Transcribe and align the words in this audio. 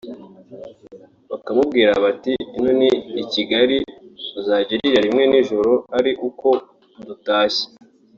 bakamubwira 1.31 1.91
bati’ 2.05 2.33
Ino 2.57 2.71
ni 2.79 2.91
i 3.21 3.23
Kigali 3.33 3.77
uzajya 4.39 4.71
urira 4.75 4.99
rimwe 5.05 5.23
ninjoro 5.27 5.73
ari 5.97 6.11
uko 6.27 6.47
dutashye 7.07 7.65